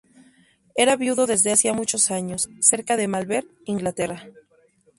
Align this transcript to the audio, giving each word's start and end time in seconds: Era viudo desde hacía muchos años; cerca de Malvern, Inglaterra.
Era 0.73 0.95
viudo 0.95 1.27
desde 1.27 1.51
hacía 1.51 1.73
muchos 1.73 2.09
años; 2.09 2.49
cerca 2.59 2.97
de 2.97 3.07
Malvern, 3.07 3.45
Inglaterra. 3.65 4.25